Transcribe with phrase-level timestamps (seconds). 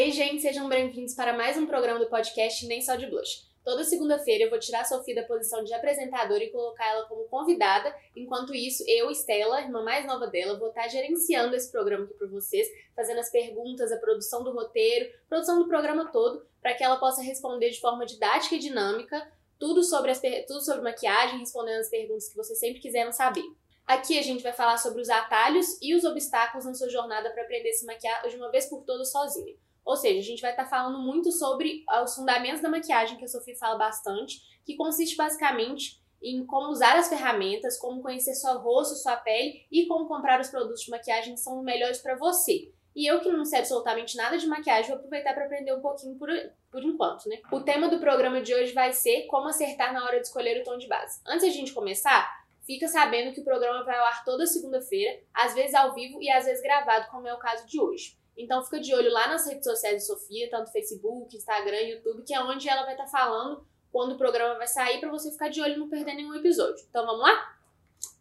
[0.00, 3.48] Ei, gente, sejam bem-vindos para mais um programa do podcast Nem Só de Blush.
[3.64, 7.24] Toda segunda-feira eu vou tirar a Sofia da posição de apresentadora e colocar ela como
[7.24, 7.92] convidada.
[8.14, 12.28] Enquanto isso, eu, Estela, irmã mais nova dela, vou estar gerenciando esse programa aqui para
[12.28, 17.00] vocês, fazendo as perguntas, a produção do roteiro, produção do programa todo, para que ela
[17.00, 21.90] possa responder de forma didática e dinâmica tudo sobre, as, tudo sobre maquiagem, respondendo as
[21.90, 23.42] perguntas que vocês sempre quiseram saber.
[23.84, 27.42] Aqui a gente vai falar sobre os atalhos e os obstáculos na sua jornada para
[27.42, 29.56] aprender a se maquiar de uma vez por todas sozinha.
[29.88, 33.24] Ou seja, a gente vai estar tá falando muito sobre os fundamentos da maquiagem, que
[33.24, 38.58] a Sofia fala bastante, que consiste basicamente em como usar as ferramentas, como conhecer seu
[38.58, 42.70] rosto, sua pele e como comprar os produtos de maquiagem que são melhores para você.
[42.94, 46.18] E eu que não sei absolutamente nada de maquiagem, vou aproveitar para aprender um pouquinho
[46.18, 46.28] por,
[46.70, 47.40] por enquanto, né?
[47.50, 50.64] O tema do programa de hoje vai ser como acertar na hora de escolher o
[50.64, 51.18] tom de base.
[51.26, 52.30] Antes de a gente começar,
[52.66, 56.28] fica sabendo que o programa vai ao ar toda segunda-feira, às vezes ao vivo e
[56.28, 58.18] às vezes gravado, como é o caso de hoje.
[58.38, 62.32] Então fica de olho lá nas redes sociais de Sofia, tanto Facebook, Instagram, YouTube, que
[62.32, 65.48] é onde ela vai estar tá falando quando o programa vai sair para você ficar
[65.48, 66.86] de olho e não perder nenhum episódio.
[66.88, 67.56] Então vamos lá?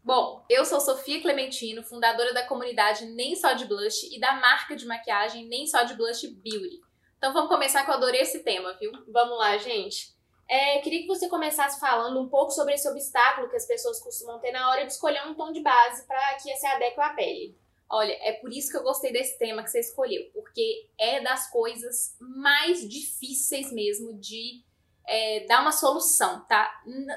[0.04, 4.76] Bom, eu sou Sofia Clementino, fundadora da comunidade Nem Só de Blush e da marca
[4.76, 6.82] de maquiagem Nem Só de Blush Beauty.
[7.18, 8.92] Então vamos começar que eu adorei esse tema, viu?
[9.10, 10.16] Vamos lá, gente.
[10.50, 14.40] É, queria que você começasse falando um pouco sobre esse obstáculo que as pessoas costumam
[14.40, 17.58] ter na hora de escolher um tom de base para que se adeque à pele.
[17.90, 21.50] Olha, é por isso que eu gostei desse tema que você escolheu, porque é das
[21.50, 24.62] coisas mais difíceis mesmo de
[25.08, 26.70] é, dar uma solução, tá?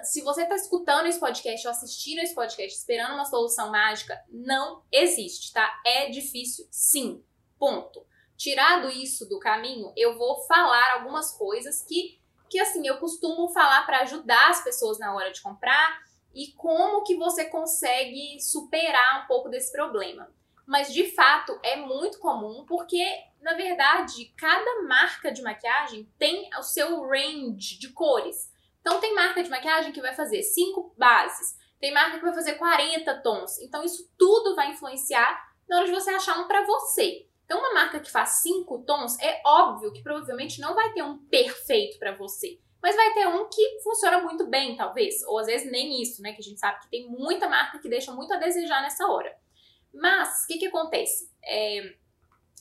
[0.04, 4.84] Se você tá escutando esse podcast ou assistindo esse podcast esperando uma solução mágica, não
[4.92, 5.68] existe, tá?
[5.84, 7.24] É difícil, sim.
[7.58, 8.06] Ponto.
[8.36, 13.84] Tirado isso do caminho, eu vou falar algumas coisas que, que assim, eu costumo falar
[13.84, 15.98] para ajudar as pessoas na hora de comprar
[16.32, 20.32] e como que você consegue superar um pouco desse problema
[20.70, 23.04] mas de fato é muito comum porque,
[23.42, 28.52] na verdade, cada marca de maquiagem tem o seu range de cores.
[28.80, 32.54] Então, tem marca de maquiagem que vai fazer cinco bases, tem marca que vai fazer
[32.54, 33.58] 40 tons.
[33.58, 37.26] Então, isso tudo vai influenciar na hora de você achar um para você.
[37.44, 41.18] Então, uma marca que faz cinco tons, é óbvio que provavelmente não vai ter um
[41.18, 42.60] perfeito para você.
[42.80, 45.20] Mas vai ter um que funciona muito bem, talvez.
[45.26, 46.32] Ou às vezes nem isso, né?
[46.32, 49.36] Que a gente sabe que tem muita marca que deixa muito a desejar nessa hora.
[49.92, 51.30] Mas, o que, que acontece?
[51.44, 51.94] É,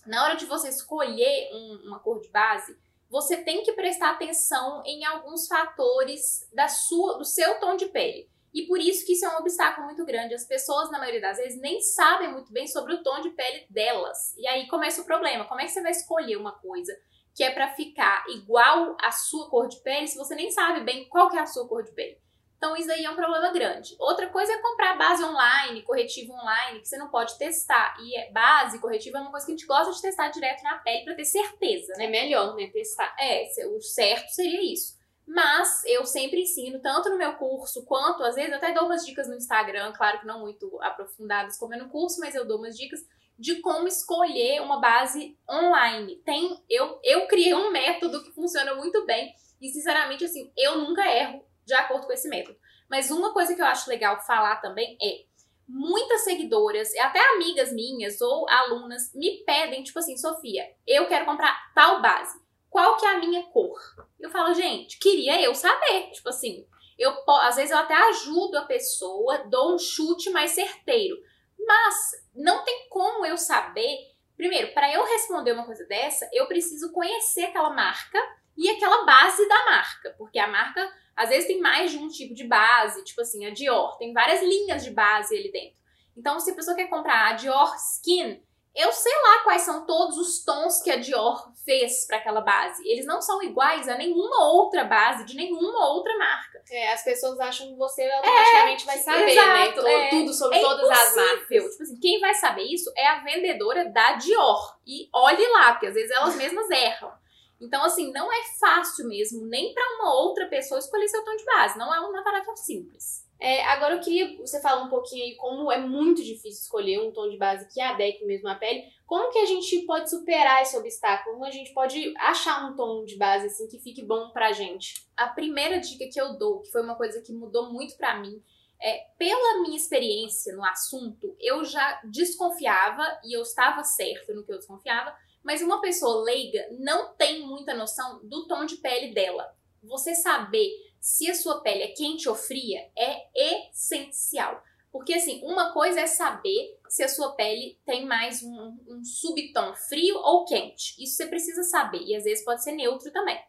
[0.06, 2.78] na hora de você escolher um, uma cor de base,
[3.10, 8.30] você tem que prestar atenção em alguns fatores da sua, do seu tom de pele.
[8.54, 10.34] E por isso que isso é um obstáculo muito grande.
[10.34, 13.66] As pessoas, na maioria das vezes, nem sabem muito bem sobre o tom de pele
[13.70, 14.36] delas.
[14.38, 15.46] E aí começa o problema.
[15.46, 16.96] Como é que você vai escolher uma coisa
[17.36, 21.08] que é para ficar igual à sua cor de pele se você nem sabe bem
[21.08, 22.20] qual que é a sua cor de pele?
[22.60, 23.96] Então, isso aí é um problema grande.
[23.98, 27.96] Outra coisa é comprar base online, corretivo online, que você não pode testar.
[28.02, 30.78] E é, base, corretivo é uma coisa que a gente gosta de testar direto na
[30.80, 32.08] pele para ter certeza, né?
[32.08, 32.68] É melhor, né?
[32.68, 33.16] Testar.
[33.18, 35.00] É, o certo seria isso.
[35.26, 39.06] Mas eu sempre ensino, tanto no meu curso quanto, às vezes, eu até dou umas
[39.06, 42.58] dicas no Instagram, claro que não muito aprofundadas como é no curso, mas eu dou
[42.58, 43.00] umas dicas
[43.38, 46.18] de como escolher uma base online.
[46.26, 51.10] Tem, eu, eu criei um método que funciona muito bem e, sinceramente, assim, eu nunca
[51.10, 52.58] erro de acordo com esse método.
[52.90, 55.30] Mas uma coisa que eu acho legal falar também é
[55.68, 61.56] muitas seguidoras, até amigas minhas ou alunas, me pedem, tipo assim, Sofia, eu quero comprar
[61.76, 62.40] tal base.
[62.72, 63.80] Qual que é a minha cor?
[64.20, 66.12] Eu falo, gente, queria eu saber.
[66.12, 66.66] Tipo assim,
[66.98, 71.16] eu às vezes eu até ajudo a pessoa, dou um chute mais certeiro.
[71.60, 73.96] Mas não tem como eu saber.
[74.36, 78.20] Primeiro, para eu responder uma coisa dessa, eu preciso conhecer aquela marca
[78.58, 82.34] e aquela base da marca, porque a marca às vezes tem mais de um tipo
[82.34, 85.78] de base, tipo assim, a Dior, tem várias linhas de base ali dentro.
[86.16, 88.42] Então, se a pessoa quer comprar a Dior Skin,
[88.74, 92.82] eu sei lá quais são todos os tons que a Dior fez para aquela base.
[92.88, 96.64] Eles não são iguais a nenhuma outra base de nenhuma outra marca.
[96.72, 99.32] É, as pessoas acham que você automaticamente é, vai saber, né?
[99.34, 100.08] exato, né?
[100.08, 101.48] É, tudo sobre é todas as marcas.
[101.48, 104.78] Tipo assim, quem vai saber isso é a vendedora da Dior.
[104.88, 107.12] E olhe lá, porque às vezes elas mesmas erram.
[107.60, 111.46] Então, assim, não é fácil mesmo, nem para uma outra pessoa escolher seu tom de
[111.46, 111.78] base.
[111.78, 113.28] Não é uma tarefa simples.
[113.42, 117.12] É, agora eu queria você falar um pouquinho aí como é muito difícil escolher um
[117.12, 118.84] tom de base que adeque mesmo à pele.
[119.06, 121.36] Como que a gente pode superar esse obstáculo?
[121.36, 125.08] Como a gente pode achar um tom de base assim que fique bom pra gente?
[125.16, 128.44] A primeira dica que eu dou, que foi uma coisa que mudou muito para mim,
[128.82, 134.52] é, pela minha experiência no assunto, eu já desconfiava e eu estava certa no que
[134.52, 139.56] eu desconfiava mas uma pessoa leiga não tem muita noção do tom de pele dela.
[139.82, 140.70] Você saber
[141.00, 144.62] se a sua pele é quente ou fria é essencial.
[144.92, 149.74] Porque, assim, uma coisa é saber se a sua pele tem mais um, um subtom
[149.76, 150.96] frio ou quente.
[151.02, 152.02] Isso você precisa saber.
[152.02, 153.40] E às vezes pode ser neutro também.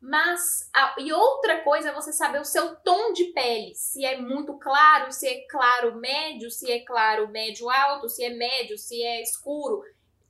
[0.00, 3.74] Mas, a, e outra coisa é você saber o seu tom de pele.
[3.74, 8.30] Se é muito claro, se é claro médio, se é claro médio alto, se é
[8.30, 9.82] médio, se é escuro.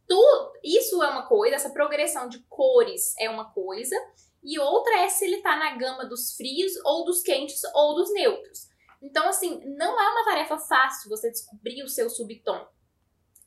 [0.09, 3.97] Tu, isso é uma coisa, essa progressão de cores é uma coisa.
[4.43, 8.13] E outra é se ele tá na gama dos frios ou dos quentes ou dos
[8.13, 8.69] neutros.
[9.03, 12.67] Então, assim, não é uma tarefa fácil você descobrir o seu subtom.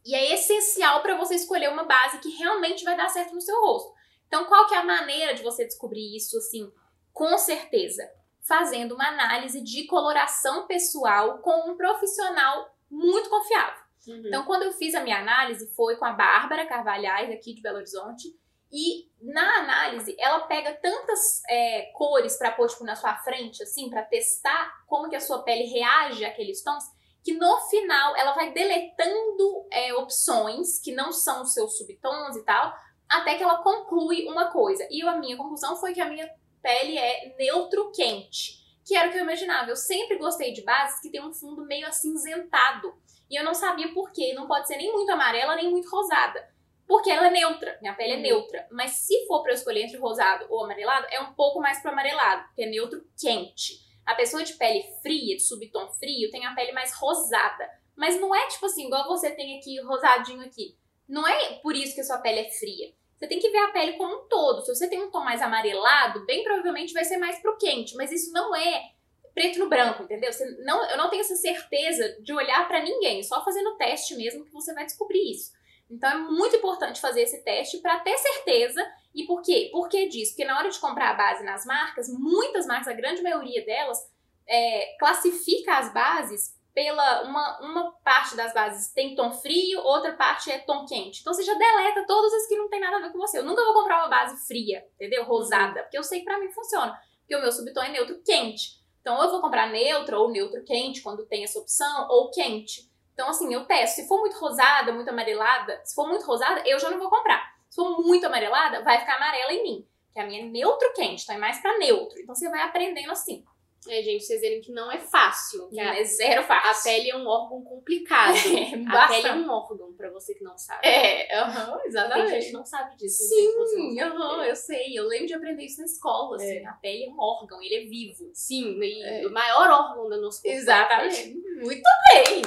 [0.06, 3.60] E é essencial para você escolher uma base que realmente vai dar certo no seu
[3.62, 3.94] rosto.
[4.28, 6.72] Então, qual que é a maneira de você descobrir isso, assim,
[7.14, 8.10] com certeza?
[8.42, 13.89] Fazendo uma análise de coloração pessoal com um profissional muito confiável.
[14.10, 14.24] Uhum.
[14.26, 17.78] Então, quando eu fiz a minha análise, foi com a Bárbara Carvalhais, aqui de Belo
[17.78, 18.28] Horizonte,
[18.72, 23.90] e na análise, ela pega tantas é, cores para pôr tipo, na sua frente, assim,
[23.90, 26.84] para testar como que a sua pele reage àqueles tons,
[27.24, 32.46] que no final ela vai deletando é, opções que não são os seus subtons e
[32.46, 32.74] tal,
[33.10, 34.88] até que ela conclui uma coisa.
[34.90, 36.30] E a minha conclusão foi que a minha
[36.62, 38.54] pele é neutro quente,
[38.86, 39.70] que era o que eu imaginava.
[39.70, 42.94] Eu sempre gostei de bases que tem um fundo meio acinzentado.
[43.30, 44.34] E eu não sabia por quê.
[44.34, 46.48] Não pode ser nem muito amarela, nem muito rosada.
[46.88, 48.22] Porque ela é neutra, minha pele é uhum.
[48.24, 48.68] neutra.
[48.72, 51.92] Mas se for para eu escolher entre rosado ou amarelado, é um pouco mais pro
[51.92, 53.88] amarelado, porque é neutro quente.
[54.04, 57.70] A pessoa de pele fria, de subtom frio, tem a pele mais rosada.
[57.96, 60.76] Mas não é tipo assim, igual você tem aqui, rosadinho aqui.
[61.08, 62.92] Não é por isso que a sua pele é fria.
[63.16, 64.62] Você tem que ver a pele como um todo.
[64.62, 67.96] Se você tem um tom mais amarelado, bem provavelmente vai ser mais pro quente.
[67.96, 68.94] Mas isso não é
[69.40, 70.34] preto no branco, entendeu?
[70.34, 73.24] Você não, eu não tenho essa certeza de olhar para ninguém.
[73.24, 75.54] Só fazendo teste mesmo que você vai descobrir isso.
[75.90, 78.86] Então é muito importante fazer esse teste para ter certeza.
[79.16, 79.70] E por quê?
[79.72, 80.34] Por que disso?
[80.34, 83.98] Porque na hora de comprar a base nas marcas, muitas marcas, a grande maioria delas,
[84.46, 90.52] é, classifica as bases pela uma, uma parte das bases tem tom frio, outra parte
[90.52, 91.22] é tom quente.
[91.22, 93.38] Então você já deleta todas as que não tem nada a ver com você.
[93.38, 95.24] Eu nunca vou comprar uma base fria, entendeu?
[95.24, 97.00] Rosada, porque eu sei que pra mim funciona.
[97.22, 98.80] Porque o meu subtom é neutro quente.
[99.02, 102.90] Então eu vou comprar neutro ou neutro quente quando tem essa opção, ou quente.
[103.14, 103.96] Então, assim, eu testo.
[103.96, 107.54] Se for muito rosada, muito amarelada, se for muito rosada, eu já não vou comprar.
[107.70, 109.88] Se for muito amarelada, vai ficar amarela em mim.
[110.14, 112.18] Que a minha é neutro quente, então é mais pra neutro.
[112.20, 113.44] Então você vai aprendendo assim.
[113.88, 115.70] É, gente, vocês verem que não é fácil.
[115.72, 116.92] Não, é zero fácil.
[116.92, 118.36] A pele é um órgão complicado.
[118.60, 120.86] É, a pele é um órgão, pra você que não sabe.
[120.86, 122.32] É, uhum, exatamente.
[122.32, 123.24] Tem gente que não sabe disso.
[123.24, 124.98] Sim, uhum, eu sei.
[124.98, 126.58] Eu lembro de aprender isso na escola, assim.
[126.58, 126.66] É.
[126.66, 128.30] A pele é um órgão, ele é vivo.
[128.34, 129.28] Sim, e é.
[129.28, 130.58] o maior órgão do nosso corpo.
[130.58, 131.34] Exatamente.
[131.62, 131.84] Muito
[132.14, 132.42] bem.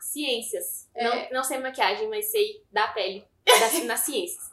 [0.00, 0.88] Ciências.
[0.94, 1.04] É.
[1.04, 3.24] Não, não sei maquiagem, mas sei da pele.
[3.60, 4.48] Das, nas ciências.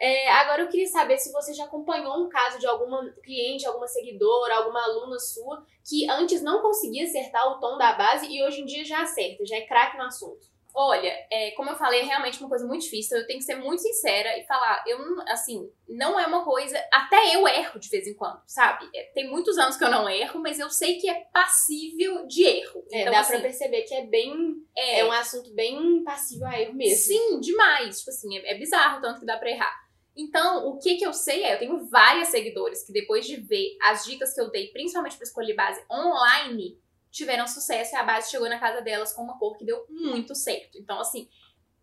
[0.00, 3.86] É, agora eu queria saber se você já acompanhou um caso de alguma cliente, alguma
[3.86, 8.62] seguidora, alguma aluna sua que antes não conseguia acertar o tom da base e hoje
[8.62, 10.51] em dia já acerta, já é craque no assunto.
[10.74, 13.18] Olha, é, como eu falei, é realmente uma coisa muito difícil.
[13.18, 14.98] Eu tenho que ser muito sincera e falar, eu
[15.28, 16.82] assim, não é uma coisa.
[16.92, 18.88] Até eu erro de vez em quando, sabe?
[18.94, 22.44] É, tem muitos anos que eu não erro, mas eu sei que é passível de
[22.44, 22.84] erro.
[22.90, 24.32] É, então, dá assim, pra perceber que é bem.
[24.74, 26.96] É, é, um assunto bem passivo a erro mesmo.
[26.96, 27.98] Sim, demais.
[27.98, 29.82] Tipo assim, é, é bizarro tanto que dá pra errar.
[30.16, 33.76] Então, o que que eu sei é, eu tenho várias seguidores que depois de ver
[33.82, 36.78] as dicas que eu dei, principalmente para escolher base online,
[37.12, 40.34] tiveram sucesso e a base chegou na casa delas com uma cor que deu muito
[40.34, 40.78] certo.
[40.78, 41.28] Então, assim,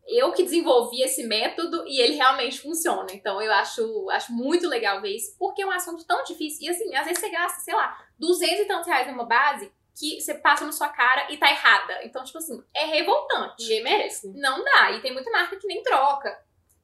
[0.07, 3.07] eu que desenvolvi esse método e ele realmente funciona.
[3.13, 6.63] Então, eu acho, acho muito legal ver isso, porque é um assunto tão difícil.
[6.63, 10.19] E, assim, às vezes você gasta, sei lá, 200 e tantos reais numa base que
[10.19, 12.03] você passa na sua cara e tá errada.
[12.03, 13.61] Então, tipo assim, é revoltante.
[13.61, 14.33] Ninguém merece.
[14.33, 14.91] Não dá.
[14.91, 16.35] E tem muita marca que nem troca.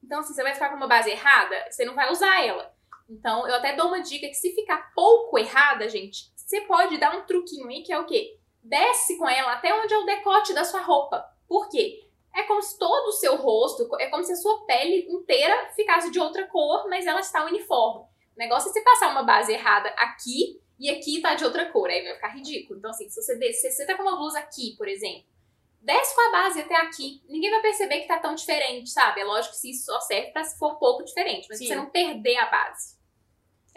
[0.04, 2.72] Então, assim, você vai ficar com uma base errada, você não vai usar ela.
[3.08, 7.16] Então, eu até dou uma dica que se ficar pouco errada, gente, você pode dar
[7.16, 8.35] um truquinho aí que é o quê?
[8.68, 11.24] Desce com ela até onde é o decote da sua roupa.
[11.46, 12.04] Por quê?
[12.34, 16.10] É como se todo o seu rosto, é como se a sua pele inteira ficasse
[16.10, 18.02] de outra cor, mas ela está uniforme.
[18.02, 21.88] O negócio é você passar uma base errada aqui e aqui tá de outra cor,
[21.88, 22.78] aí vai ficar ridículo.
[22.78, 25.24] Então, assim, se você, desce, se você tá com uma blusa aqui, por exemplo,
[25.80, 27.22] desce com a base até aqui.
[27.28, 29.20] Ninguém vai perceber que tá tão diferente, sabe?
[29.20, 31.68] É lógico que se isso só serve pra se for pouco diferente, mas Sim.
[31.68, 32.96] você não perder a base.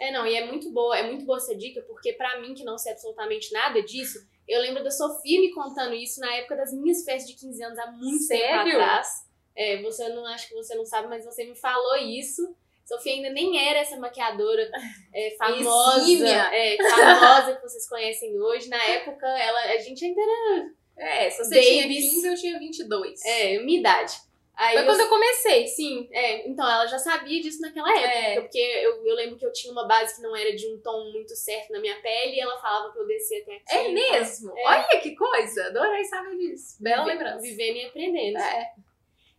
[0.00, 2.64] É, não, e é muito boa, é muito boa essa dica, porque para mim, que
[2.64, 4.18] não sei absolutamente nada disso,
[4.50, 7.78] eu lembro da Sofia me contando isso na época das minhas festas de 15 anos,
[7.78, 8.64] há muito Sério?
[8.64, 9.08] tempo atrás.
[9.56, 12.54] É, você não acho que você não sabe, mas você me falou isso.
[12.84, 14.68] Sofia ainda nem era essa maquiadora
[15.14, 18.68] é, famosa, é, famosa que vocês conhecem hoje.
[18.68, 20.70] Na época, ela, a gente ainda era.
[20.96, 21.68] É, se você Babies.
[21.68, 23.24] tinha 15, eu tinha 22.
[23.24, 24.14] É, minha idade.
[24.62, 25.66] Aí Foi eu- quando eu comecei.
[25.68, 26.46] Sim, é.
[26.46, 28.08] Então, ela já sabia disso naquela época.
[28.14, 28.40] É.
[28.42, 31.10] Porque eu, eu lembro que eu tinha uma base que não era de um tom
[31.12, 33.64] muito certo na minha pele e ela falava pra eu descer até aqui.
[33.70, 34.58] É então, mesmo?
[34.58, 34.62] É.
[34.66, 35.66] Olha que coisa.
[35.68, 36.76] Adorei saber disso.
[36.78, 37.40] Bela vive- lembrança.
[37.42, 38.38] Vivendo e aprendendo.
[38.38, 38.70] É.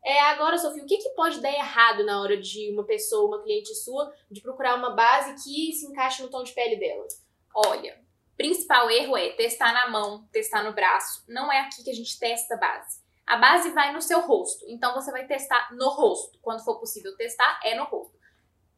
[0.03, 3.43] É, agora, Sofia, o que, que pode dar errado na hora de uma pessoa, uma
[3.43, 7.05] cliente sua, de procurar uma base que se encaixe no tom de pele dela?
[7.53, 8.01] Olha,
[8.35, 11.23] principal erro é testar na mão, testar no braço.
[11.27, 13.00] Não é aqui que a gente testa a base.
[13.31, 16.37] A base vai no seu rosto, então você vai testar no rosto.
[16.41, 18.13] Quando for possível testar, é no rosto.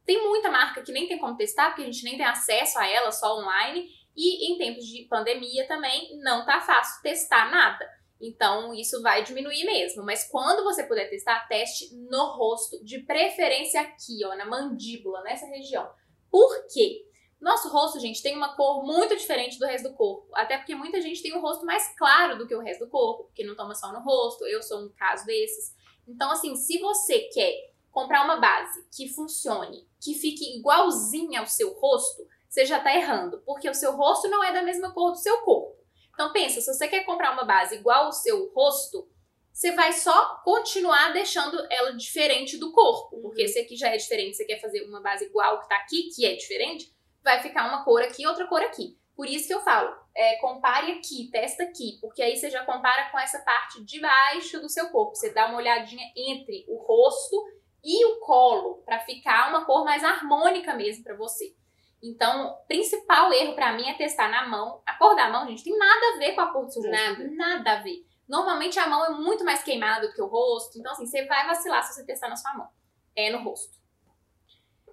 [0.06, 2.88] Tem muita marca que nem tem como testar, porque a gente nem tem acesso a
[2.88, 3.90] ela, só online.
[4.16, 7.84] E em tempos de pandemia também não tá fácil testar nada.
[8.22, 10.04] Então isso vai diminuir mesmo.
[10.04, 15.48] Mas quando você puder testar, teste no rosto, de preferência aqui, ó, na mandíbula, nessa
[15.48, 15.90] região.
[16.30, 17.08] Por quê?
[17.44, 20.30] Nosso rosto, gente, tem uma cor muito diferente do resto do corpo.
[20.34, 23.26] Até porque muita gente tem um rosto mais claro do que o resto do corpo,
[23.26, 24.48] porque não toma sol no rosto.
[24.48, 25.76] Eu sou um caso desses.
[26.08, 31.74] Então, assim, se você quer comprar uma base que funcione, que fique igualzinha ao seu
[31.74, 35.18] rosto, você já tá errando, porque o seu rosto não é da mesma cor do
[35.18, 35.76] seu corpo.
[36.14, 39.06] Então pensa, se você quer comprar uma base igual ao seu rosto,
[39.52, 44.38] você vai só continuar deixando ela diferente do corpo, porque se aqui já é diferente,
[44.38, 47.84] você quer fazer uma base igual que tá aqui, que é diferente, vai ficar uma
[47.84, 48.98] cor aqui e outra cor aqui.
[49.16, 53.12] Por isso que eu falo, é, compare aqui, testa aqui, porque aí você já compara
[53.12, 55.16] com essa parte de baixo do seu corpo.
[55.16, 57.36] Você dá uma olhadinha entre o rosto
[57.84, 61.56] e o colo para ficar uma cor mais harmônica mesmo para você.
[62.02, 64.82] Então, o principal erro para mim é testar na mão.
[64.86, 66.92] A cor da mão, gente, tem nada a ver com a cor do seu rosto.
[66.92, 67.30] Nada.
[67.32, 68.06] Nada a ver.
[68.28, 70.78] Normalmente a mão é muito mais queimada do que o rosto.
[70.78, 72.68] Então, assim, você vai vacilar se você testar na sua mão.
[73.16, 73.83] É no rosto.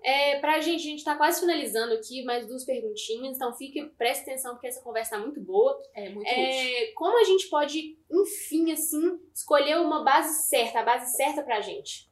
[0.03, 4.23] É, pra gente, a gente tá quase finalizando aqui, mais duas perguntinhas, então fique, preste
[4.23, 5.81] atenção porque essa conversa tá muito boa.
[5.95, 6.43] É muito útil.
[6.43, 11.61] É, como a gente pode, enfim, assim, escolher uma base certa, a base certa pra
[11.61, 12.09] gente?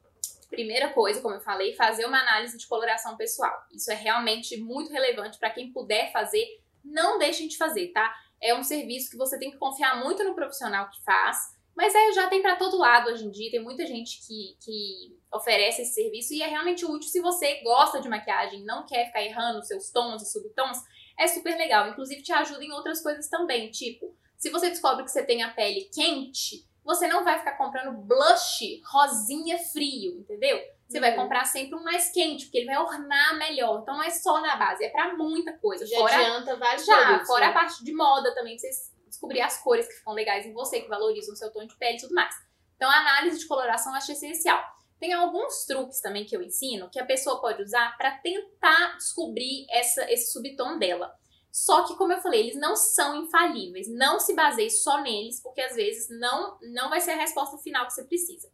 [0.51, 3.55] Primeira coisa, como eu falei, fazer uma análise de coloração pessoal.
[3.73, 6.47] Isso é realmente muito relevante para quem puder fazer.
[6.83, 8.15] Não deixem de fazer, tá?
[8.41, 11.37] É um serviço que você tem que confiar muito no profissional que faz.
[11.77, 13.51] Mas aí já tem para todo lado hoje em dia.
[13.51, 18.01] Tem muita gente que, que oferece esse serviço e é realmente útil se você gosta
[18.01, 20.79] de maquiagem, não quer ficar errando seus tons e subtons.
[21.19, 21.89] É super legal.
[21.89, 23.71] Inclusive te ajuda em outras coisas também.
[23.71, 27.93] Tipo, se você descobre que você tem a pele quente, você não vai ficar comprando
[27.99, 30.59] blush rosinha frio, entendeu?
[30.89, 31.17] Você vai Uhum.
[31.23, 33.81] comprar sempre um mais quente, porque ele vai ornar melhor.
[33.83, 35.85] Então não é só na base, é pra muita coisa.
[35.85, 37.51] Já fora adianta vários já, produtos, fora né?
[37.51, 40.81] a parte de moda também, pra vocês descobrir as cores que ficam legais em você,
[40.81, 42.35] que valorizam o seu tom de pele e tudo mais.
[42.77, 44.63] Então a análise de coloração eu acho essencial.
[44.99, 49.67] Tem alguns truques também que eu ensino que a pessoa pode usar pra tentar descobrir
[49.71, 51.15] essa, esse subtom dela.
[51.51, 53.89] Só que, como eu falei, eles não são infalíveis.
[53.89, 57.87] Não se baseie só neles, porque às vezes não, não vai ser a resposta final
[57.87, 58.49] que você precisa.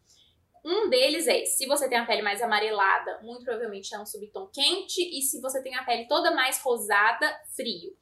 [0.65, 4.47] Um deles é, se você tem a pele mais amarelada, muito provavelmente é um subtom
[4.47, 7.95] quente, e se você tem a pele toda mais rosada, frio.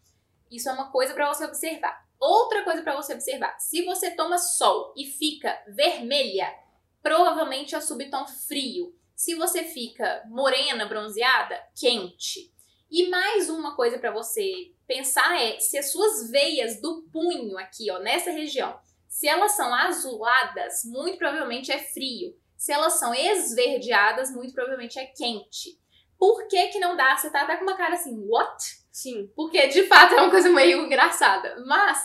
[0.49, 2.07] Isso é uma coisa para você observar.
[2.21, 6.55] Outra coisa para você observar, se você toma sol e fica vermelha,
[7.03, 8.95] provavelmente é subtom frio.
[9.15, 12.53] Se você fica morena, bronzeada, quente.
[12.91, 17.91] E mais uma coisa para você pensar é se as suas veias do punho aqui,
[17.91, 18.79] ó, nessa região,
[19.09, 22.37] se elas são azuladas, muito provavelmente é frio.
[22.57, 25.79] Se elas são esverdeadas, muito provavelmente é quente.
[26.19, 27.17] Por que que não dá?
[27.17, 28.63] Você tá até com uma cara assim, what?
[28.93, 29.31] Sim.
[29.35, 31.57] Porque de fato é uma coisa meio engraçada.
[31.67, 31.99] Mas,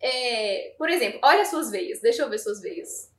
[0.00, 2.00] é, por exemplo, olha as suas veias.
[2.00, 3.09] Deixa eu ver suas veias.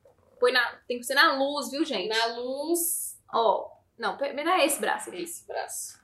[0.41, 2.09] Põe na, tem que ser na luz, viu, gente?
[2.09, 5.21] Na luz, Ó, não, me dá esse braço aqui.
[5.21, 5.97] esse braço.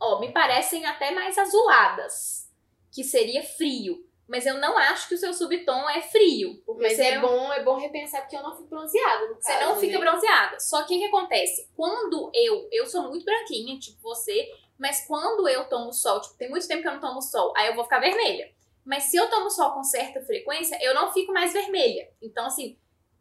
[0.00, 2.50] Ó, me parecem até mais azuladas,
[2.92, 4.04] que seria frio.
[4.28, 6.60] Mas eu não acho que o seu subtom é frio.
[6.66, 9.28] Porque Mas é não- bom, é bom repensar porque eu não fico bronzeada.
[9.28, 10.04] no Você caso, não fica né?
[10.04, 10.58] bronzeada.
[10.58, 11.70] Só que o que acontece?
[11.76, 16.50] Quando eu, eu sou muito branquinha, tipo você, mas quando eu tomo sol, tipo, tem
[16.50, 18.52] muito tempo que eu não tomo sol, aí eu vou ficar vermelha.
[18.84, 22.10] Mas se eu tomo sol com certa frequência, eu não fico mais vermelha.
[22.20, 22.76] Então, assim,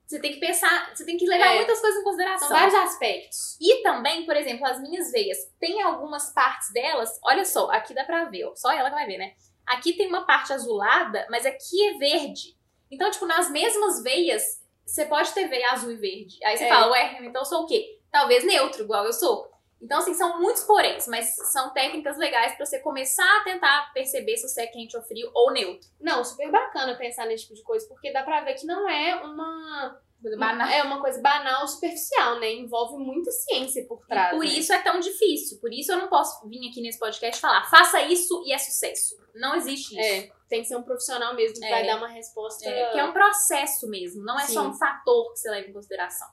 [0.07, 1.55] você tem que pensar, você tem que levar É.
[1.55, 2.47] muitas coisas em consideração.
[2.47, 3.57] São vários aspectos.
[3.59, 5.37] E também, por exemplo, as minhas veias.
[5.59, 9.05] Tem algumas partes delas, olha só, aqui dá pra ver, ó, só ela que vai
[9.07, 9.33] ver, né?
[9.65, 12.55] Aqui tem uma parte azulada, mas aqui é verde.
[12.91, 16.37] Então, tipo, nas mesmas veias, você pode ter veia azul e verde.
[16.45, 16.69] Aí você É.
[16.69, 17.99] fala, ué, então eu sou o quê?
[18.11, 19.49] Talvez neutro, igual eu sou.
[19.81, 24.37] Então, assim, são muitos poréns, mas são técnicas legais pra você começar a tentar perceber
[24.37, 25.87] se você é quente ou frio ou neutro.
[25.99, 29.15] Não, super bacana pensar nesse tipo de coisa, porque dá pra ver que não é
[29.15, 30.67] uma, Coisa banal.
[30.67, 32.51] É uma coisa banal, superficial, né?
[32.51, 34.31] Envolve muita ciência por trás.
[34.31, 34.51] Por né?
[34.53, 35.59] isso é tão difícil.
[35.59, 38.57] Por isso eu não posso vir aqui nesse podcast e falar, faça isso e é
[38.57, 39.15] sucesso.
[39.35, 39.99] Não existe isso.
[39.99, 41.69] É, tem que ser um profissional mesmo que É.
[41.69, 42.67] vai dar uma resposta.
[42.67, 44.69] É, que é um processo mesmo, não é só Sim.
[44.69, 46.27] um fator que você leva em consideração.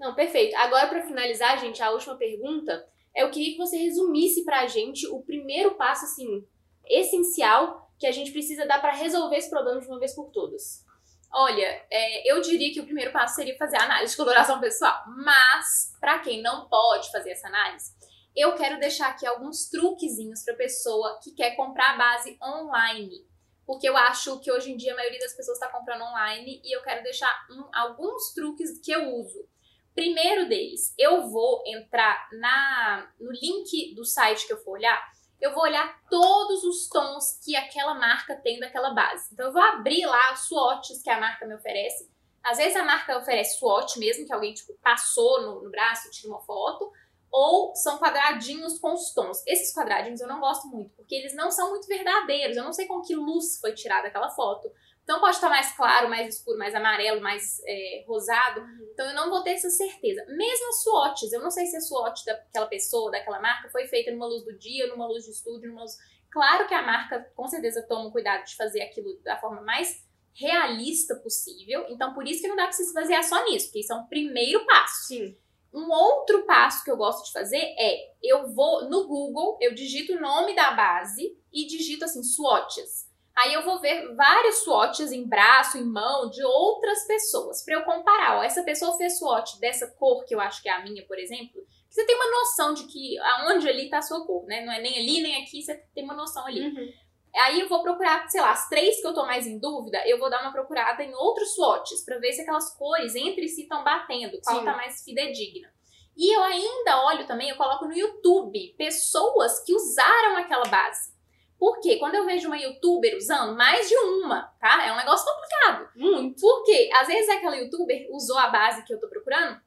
[0.00, 0.56] Não, perfeito.
[0.56, 5.22] Agora, pra finalizar, gente, a última pergunta, eu queria que você resumisse pra gente o
[5.22, 6.42] primeiro passo, assim,
[6.86, 10.86] essencial que a gente precisa dar pra resolver esse problema de uma vez por todas.
[11.32, 15.04] Olha, é, eu diria que o primeiro passo seria fazer a análise de coloração pessoal.
[15.06, 17.92] Mas, pra quem não pode fazer essa análise,
[18.34, 23.28] eu quero deixar aqui alguns truquezinhos pra pessoa que quer comprar a base online.
[23.66, 26.74] Porque eu acho que hoje em dia a maioria das pessoas está comprando online e
[26.74, 29.46] eu quero deixar um- alguns truques que eu uso.
[29.94, 35.52] Primeiro deles, eu vou entrar na, no link do site que eu for olhar, eu
[35.52, 39.28] vou olhar todos os tons que aquela marca tem daquela base.
[39.32, 42.10] Então eu vou abrir lá os swatches que a marca me oferece.
[42.42, 46.32] Às vezes a marca oferece swatch mesmo, que alguém tipo, passou no, no braço, tira
[46.32, 46.90] uma foto,
[47.30, 49.42] ou são quadradinhos com os tons.
[49.46, 52.56] Esses quadradinhos eu não gosto muito, porque eles não são muito verdadeiros.
[52.56, 54.70] Eu não sei com que luz foi tirada aquela foto.
[55.02, 58.62] Então pode estar mais claro, mais escuro, mais amarelo, mais é, rosado.
[58.92, 60.24] Então eu não vou ter essa certeza.
[60.28, 64.10] Mesmo as swatches, eu não sei se a swatch daquela pessoa, daquela marca, foi feita
[64.12, 65.96] numa luz do dia, numa luz de estúdio, numa luz.
[66.30, 71.16] Claro que a marca com certeza toma cuidado de fazer aquilo da forma mais realista
[71.16, 71.86] possível.
[71.88, 73.96] Então por isso que não dá pra você se basear só nisso, porque isso é
[73.96, 75.08] um primeiro passo.
[75.08, 75.36] Sim.
[75.72, 80.14] Um outro passo que eu gosto de fazer é eu vou no Google, eu digito
[80.14, 83.09] o nome da base e digito assim, swatches.
[83.40, 87.84] Aí eu vou ver vários swatches em braço, em mão, de outras pessoas, pra eu
[87.84, 88.38] comparar.
[88.38, 91.18] Ó, essa pessoa fez swatch dessa cor, que eu acho que é a minha, por
[91.18, 94.64] exemplo, você tem uma noção de que aonde ali tá a sua cor, né?
[94.64, 96.68] Não é nem ali, nem aqui, você tem uma noção ali.
[96.68, 96.92] Uhum.
[97.34, 100.18] Aí eu vou procurar, sei lá, as três que eu tô mais em dúvida, eu
[100.18, 103.82] vou dar uma procurada em outros swatches pra ver se aquelas cores entre si estão
[103.82, 104.64] batendo, qual Sim.
[104.64, 105.72] tá mais fidedigna.
[106.16, 111.12] E eu ainda olho também, eu coloco no YouTube pessoas que usaram aquela base.
[111.60, 111.98] Por quê?
[111.98, 114.82] Quando eu vejo uma youtuber usando, mais de uma, tá?
[114.82, 115.90] É um negócio complicado.
[115.94, 116.40] Muito.
[116.40, 119.60] Porque às vezes aquela youtuber usou a base que eu tô procurando,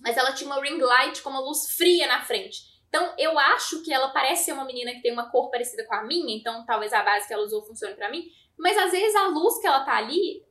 [0.00, 2.62] mas ela tinha uma ring light com uma luz fria na frente.
[2.88, 5.94] Então eu acho que ela parece ser uma menina que tem uma cor parecida com
[5.96, 8.24] a minha, então talvez a base que ela usou funcione pra mim.
[8.58, 10.42] Mas às vezes a luz que ela tá ali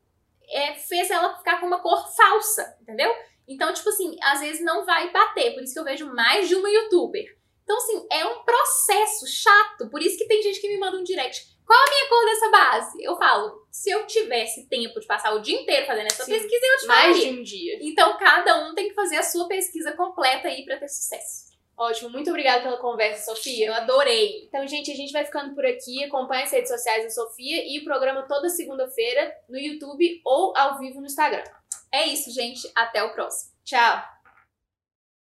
[0.47, 3.11] é, fez ela ficar com uma cor falsa, entendeu?
[3.47, 5.55] Então, tipo assim, às vezes não vai bater.
[5.55, 7.36] Por isso que eu vejo mais de uma youtuber.
[7.67, 9.89] Então, assim, é um processo chato.
[9.89, 11.45] Por isso que tem gente que me manda um direct.
[11.65, 13.03] Qual a minha cor dessa base?
[13.03, 16.31] Eu falo, se eu tivesse tempo de passar o dia inteiro fazendo essa Sim.
[16.31, 17.33] pesquisa, eu te Mais falaria.
[17.33, 17.79] de um dia.
[17.81, 21.47] Então, cada um tem que fazer a sua pesquisa completa aí pra ter sucesso.
[21.77, 22.09] Ótimo.
[22.09, 23.67] Muito obrigada pela conversa, Sofia.
[23.67, 24.45] Eu adorei.
[24.45, 26.05] Então, gente, a gente vai ficando por aqui.
[26.05, 30.79] Acompanhe as redes sociais da Sofia e o programa toda segunda-feira no YouTube ou ao
[30.79, 31.43] vivo no Instagram.
[31.91, 32.71] É isso, gente.
[32.73, 33.51] Até o próximo.
[33.65, 34.16] Tchau!